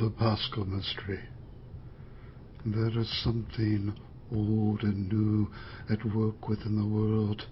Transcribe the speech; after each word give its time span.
the 0.00 0.08
Paschal 0.08 0.64
Mystery. 0.64 1.20
There 2.64 2.98
is 2.98 3.22
something 3.22 3.92
old 4.32 4.82
and 4.82 5.12
new 5.12 5.50
at 5.90 6.02
work 6.14 6.48
within 6.48 6.76
the 6.76 6.86
world, 6.86 7.46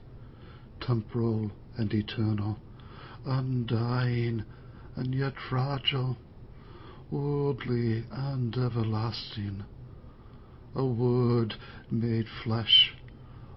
temporal 0.80 1.50
and 1.76 1.92
eternal, 1.92 2.58
undying 3.26 4.44
and 4.96 5.14
yet 5.14 5.34
fragile, 5.50 6.16
worldly 7.10 8.04
and 8.10 8.56
everlasting. 8.56 9.62
A 10.74 10.86
word 10.86 11.54
made 11.90 12.28
flesh, 12.44 12.94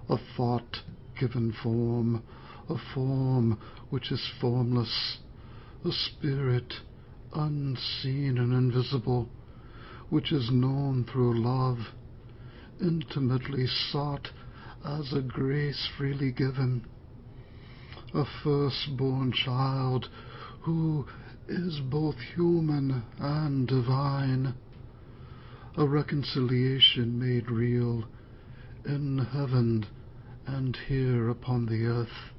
a 0.09 0.17
thought 0.35 0.79
given 1.17 1.53
form, 1.63 2.23
a 2.67 2.75
form 2.93 3.57
which 3.89 4.11
is 4.11 4.29
formless, 4.41 5.19
a 5.85 5.91
spirit 5.93 6.73
unseen 7.34 8.38
and 8.38 8.53
invisible, 8.53 9.30
which 10.09 10.31
is 10.31 10.52
known 10.52 11.05
through 11.05 11.41
love, 11.41 11.77
intimately 12.81 13.66
sought 13.67 14.30
as 14.84 15.13
a 15.13 15.22
grace 15.22 15.88
freely 15.98 16.31
given, 16.31 16.84
a 18.13 18.25
firstborn 18.44 19.31
child 19.31 20.09
who 20.62 21.05
is 21.48 21.80
both 21.89 22.16
human 22.36 23.03
and 23.20 23.67
divine, 23.67 24.53
a 25.77 25.88
reconciliation 25.88 27.17
made 27.17 27.50
real 27.50 28.03
in 28.86 29.17
heaven 29.31 29.86
and 30.48 30.77
here 30.88 31.30
upon 31.30 31.66
the 31.66 31.86
earth, 31.86 32.34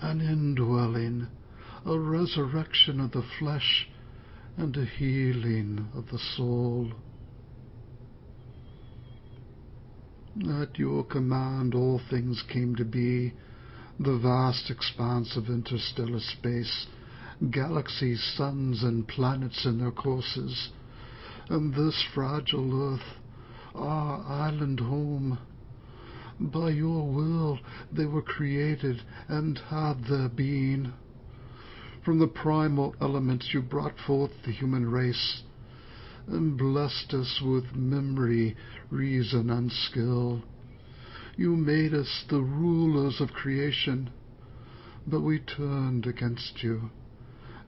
an 0.00 0.20
indwelling, 0.20 1.28
a 1.86 1.98
resurrection 1.98 3.00
of 3.00 3.12
the 3.12 3.24
flesh 3.38 3.88
and 4.60 4.76
a 4.76 4.84
healing 4.84 5.88
of 5.94 6.06
the 6.08 6.18
soul. 6.36 6.92
At 10.60 10.78
your 10.78 11.02
command 11.02 11.74
all 11.74 11.98
things 12.10 12.44
came 12.46 12.76
to 12.76 12.84
be, 12.84 13.32
the 13.98 14.18
vast 14.18 14.70
expanse 14.70 15.34
of 15.34 15.48
interstellar 15.48 16.20
space, 16.20 16.86
galaxies, 17.50 18.22
suns, 18.36 18.82
and 18.82 19.08
planets 19.08 19.64
in 19.64 19.78
their 19.78 19.92
courses, 19.92 20.68
and 21.48 21.72
this 21.72 22.04
fragile 22.14 22.92
earth, 22.92 23.16
our 23.74 24.20
island 24.26 24.78
home. 24.78 25.38
By 26.38 26.72
your 26.72 27.10
will 27.10 27.58
they 27.90 28.04
were 28.04 28.20
created 28.20 29.00
and 29.26 29.56
had 29.56 30.04
their 30.04 30.28
being. 30.28 30.92
From 32.04 32.18
the 32.18 32.28
primal 32.28 32.94
elements 33.00 33.52
you 33.52 33.60
brought 33.60 33.98
forth 34.06 34.30
the 34.44 34.52
human 34.52 34.90
race, 34.90 35.42
and 36.26 36.56
blessed 36.56 37.12
us 37.12 37.42
with 37.44 37.74
memory, 37.74 38.56
reason, 38.90 39.50
and 39.50 39.70
skill. 39.70 40.42
You 41.36 41.56
made 41.56 41.92
us 41.92 42.24
the 42.28 42.40
rulers 42.40 43.20
of 43.20 43.32
creation, 43.32 44.10
but 45.06 45.20
we 45.20 45.40
turned 45.40 46.06
against 46.06 46.62
you, 46.62 46.90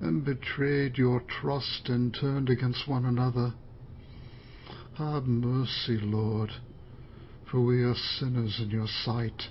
and 0.01 0.25
betrayed 0.25 0.97
your 0.97 1.21
trust, 1.21 1.89
and 1.89 2.15
turned 2.15 2.49
against 2.49 2.89
one 2.89 3.05
another. 3.05 3.55
Have 4.95 5.27
mercy, 5.27 5.99
Lord, 5.99 6.51
for 7.51 7.61
we 7.61 7.83
are 7.83 7.95
sinners 7.95 8.61
in 8.61 8.71
your 8.71 8.89
sight. 9.05 9.49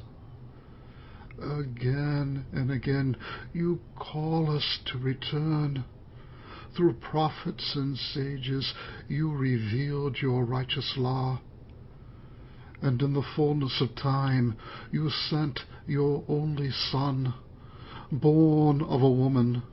Again 1.42 2.46
and 2.52 2.70
again 2.70 3.18
you 3.52 3.80
call 3.96 4.56
us 4.56 4.80
to 4.86 5.00
return. 5.00 5.84
Through 6.76 6.94
prophets 6.94 7.76
and 7.76 7.98
sages 7.98 8.74
you 9.08 9.32
revealed 9.32 10.18
your 10.22 10.46
righteous 10.46 10.94
law. 10.98 11.42
And 12.82 13.02
in 13.02 13.14
the 13.14 13.26
fullness 13.36 13.82
of 13.82 13.96
time 13.96 14.56
you 14.92 15.10
sent 15.10 15.62
your 15.88 16.24
only 16.28 16.70
Son, 16.70 17.34
born 18.12 18.82
of 18.84 19.02
a 19.02 19.10
woman, 19.10 19.64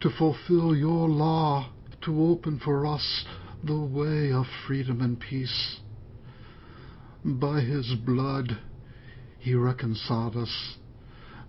to 0.00 0.10
fulfill 0.10 0.74
your 0.74 1.08
law, 1.08 1.70
to 2.02 2.22
open 2.22 2.58
for 2.58 2.86
us 2.86 3.26
the 3.62 3.78
way 3.78 4.32
of 4.32 4.46
freedom 4.66 5.02
and 5.02 5.20
peace. 5.20 5.80
By 7.24 7.60
his 7.60 7.94
blood 7.94 8.58
he 9.38 9.54
reconciled 9.54 10.36
us 10.36 10.76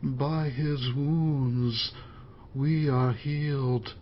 by 0.04 0.50
his 0.50 0.80
wounds 0.96 1.92
we 2.54 2.90
are 2.90 3.14
healed. 3.14 3.94